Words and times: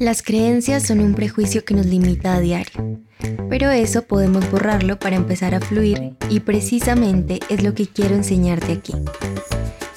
Las 0.00 0.22
creencias 0.22 0.84
son 0.84 1.00
un 1.00 1.12
prejuicio 1.12 1.62
que 1.62 1.74
nos 1.74 1.84
limita 1.84 2.32
a 2.32 2.40
diario, 2.40 3.02
pero 3.50 3.70
eso 3.70 4.00
podemos 4.06 4.50
borrarlo 4.50 4.98
para 4.98 5.16
empezar 5.16 5.54
a 5.54 5.60
fluir 5.60 6.16
y 6.30 6.40
precisamente 6.40 7.38
es 7.50 7.62
lo 7.62 7.74
que 7.74 7.86
quiero 7.86 8.14
enseñarte 8.14 8.72
aquí. 8.72 8.94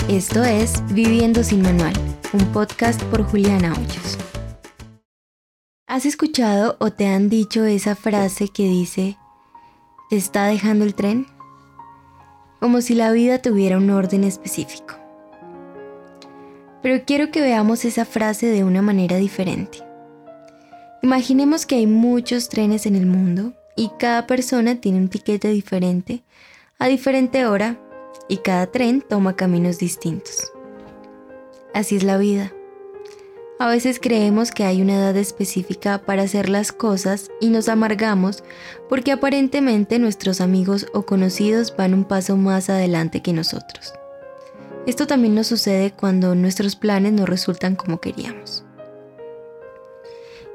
Esto 0.09 0.43
es 0.43 0.83
Viviendo 0.93 1.41
sin 1.41 1.61
Manual, 1.61 1.93
un 2.33 2.45
podcast 2.51 3.01
por 3.03 3.23
Juliana 3.23 3.71
Hoyos. 3.71 4.17
¿Has 5.88 6.05
escuchado 6.05 6.75
o 6.81 6.91
te 6.91 7.07
han 7.07 7.29
dicho 7.29 7.63
esa 7.63 7.95
frase 7.95 8.49
que 8.49 8.63
dice, 8.63 9.17
¿te 10.09 10.17
está 10.17 10.47
dejando 10.47 10.83
el 10.83 10.95
tren? 10.95 11.27
Como 12.59 12.81
si 12.81 12.93
la 12.93 13.13
vida 13.13 13.41
tuviera 13.41 13.77
un 13.77 13.89
orden 13.89 14.25
específico. 14.25 14.95
Pero 16.81 17.05
quiero 17.05 17.31
que 17.31 17.39
veamos 17.39 17.85
esa 17.85 18.04
frase 18.04 18.47
de 18.47 18.65
una 18.65 18.81
manera 18.81 19.15
diferente. 19.15 19.93
Imaginemos 21.04 21.65
que 21.65 21.75
hay 21.75 21.86
muchos 21.86 22.47
trenes 22.47 22.86
en 22.86 22.96
el 22.96 23.05
mundo 23.05 23.51
y 23.75 23.91
cada 24.00 24.25
persona 24.25 24.79
tiene 24.79 25.00
un 25.00 25.09
tiquete 25.09 25.50
diferente 25.50 26.23
a 26.79 26.87
diferente 26.87 27.45
hora 27.45 27.78
y 28.29 28.37
cada 28.37 28.68
tren 28.68 29.01
toma 29.01 29.36
caminos 29.36 29.79
distintos. 29.79 30.54
Así 31.73 31.97
es 31.97 32.03
la 32.03 32.17
vida. 32.17 32.53
A 33.59 33.67
veces 33.67 34.00
creemos 34.02 34.52
que 34.52 34.64
hay 34.64 34.81
una 34.81 34.95
edad 34.95 35.17
específica 35.17 35.97
para 35.97 36.23
hacer 36.23 36.47
las 36.47 36.72
cosas 36.72 37.31
y 37.42 37.50
nos 37.50 37.67
amargamos 37.67 38.42
porque 38.88 39.11
aparentemente 39.11 40.00
nuestros 40.00 40.39
amigos 40.39 40.88
o 40.94 41.06
conocidos 41.06 41.75
van 41.75 41.94
un 41.94 42.06
paso 42.06 42.38
más 42.38 42.70
adelante 42.70 43.22
que 43.22 43.33
nosotros. 43.33 43.94
Esto 44.88 45.06
también 45.06 45.36
nos 45.36 45.47
sucede 45.47 45.92
cuando 45.92 46.33
nuestros 46.33 46.78
planes 46.78 47.11
no 47.11 47.25
resultan 47.25 47.75
como 47.75 48.00
queríamos. 48.00 48.64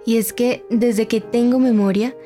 Y 0.09 0.17
es 0.17 0.33
que 0.33 0.65
desde 0.71 1.07
que 1.07 1.21
tengo 1.21 1.59
memoria, 1.59 2.17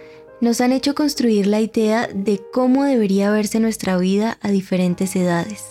nos 0.41 0.61
han 0.61 0.71
hecho 0.71 0.95
construir 0.95 1.49
la 1.49 1.61
idea 1.61 2.09
de 2.15 2.41
cómo 2.53 2.85
debería 2.85 3.33
verse 3.33 3.59
nuestra 3.59 3.99
vida 3.99 4.39
a 4.41 4.53
diferentes 4.53 5.17
edades. 5.17 5.67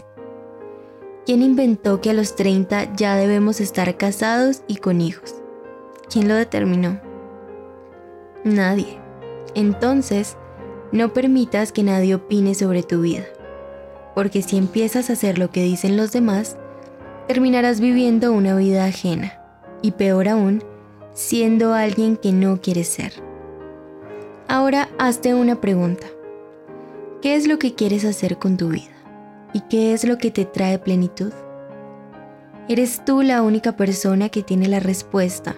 ¿Quién 1.26 1.42
inventó 1.42 2.02
que 2.02 2.10
a 2.10 2.14
los 2.14 2.36
30 2.36 2.96
ya 2.98 3.16
debemos 3.16 3.62
estar 3.62 3.96
casados 3.96 4.62
y 4.68 4.76
con 4.76 5.00
hijos? 5.00 5.36
¿Quién 6.12 6.28
lo 6.28 6.36
determinó? 6.36 7.00
Nadie. 8.44 9.00
Entonces, 9.56 10.36
no 10.92 11.14
permitas 11.14 11.72
que 11.72 11.84
nadie 11.84 12.16
opine 12.16 12.56
sobre 12.56 12.84
tu 12.84 13.04
vida, 13.04 13.24
porque 14.16 14.42
si 14.42 14.58
empiezas 14.58 15.10
a 15.10 15.14
hacer 15.14 15.38
lo 15.38 15.50
que 15.50 15.64
dicen 15.64 15.96
los 15.96 16.12
demás, 16.12 16.58
terminarás 17.30 17.80
viviendo 17.80 18.34
una 18.34 18.54
vida 18.58 18.84
ajena, 18.84 19.42
y 19.82 19.92
peor 19.92 20.28
aún, 20.28 20.62
siendo 21.14 21.74
alguien 21.74 22.18
que 22.18 22.32
no 22.32 22.62
quieres 22.62 22.88
ser. 22.88 23.14
Ahora 24.48 24.90
hazte 24.98 25.34
una 25.34 25.60
pregunta. 25.60 26.08
¿Qué 27.22 27.36
es 27.36 27.48
lo 27.48 27.60
que 27.60 27.76
quieres 27.76 28.06
hacer 28.06 28.38
con 28.38 28.58
tu 28.58 28.70
vida? 28.70 28.92
¿Y 29.54 29.62
qué 29.62 29.94
es 29.94 30.04
lo 30.06 30.18
que 30.18 30.32
te 30.32 30.46
trae 30.46 30.80
plenitud? 30.80 31.32
Eres 32.68 33.04
tú 33.04 33.22
la 33.22 33.42
única 33.42 33.76
persona 33.76 34.30
que 34.30 34.44
tiene 34.44 34.68
la 34.68 34.80
respuesta 34.80 35.56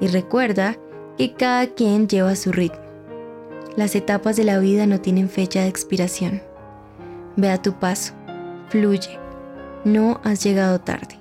y 0.00 0.06
recuerda 0.06 0.76
que 1.18 1.34
cada 1.34 1.66
quien 1.66 2.08
lleva 2.08 2.34
su 2.34 2.52
ritmo. 2.52 2.80
Las 3.76 3.94
etapas 3.94 4.36
de 4.36 4.44
la 4.44 4.58
vida 4.58 4.86
no 4.86 5.00
tienen 5.00 5.28
fecha 5.28 5.60
de 5.60 5.68
expiración. 5.68 6.42
Ve 7.36 7.50
a 7.50 7.60
tu 7.60 7.74
paso, 7.74 8.14
fluye, 8.68 9.18
no 9.84 10.20
has 10.24 10.42
llegado 10.42 10.80
tarde 10.80 11.16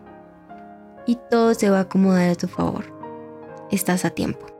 y 1.05 1.17
todo 1.29 1.53
se 1.53 1.69
va 1.69 1.79
a 1.79 1.81
acomodar 1.81 2.29
a 2.29 2.35
tu 2.35 2.47
favor 2.47 2.94
estás 3.71 4.05
a 4.05 4.11
tiempo. 4.11 4.54